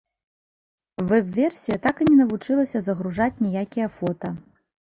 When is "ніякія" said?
3.47-3.87